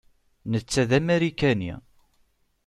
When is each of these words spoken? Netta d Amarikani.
Netta 0.51 0.83
d 0.89 0.91
Amarikani. 0.97 1.73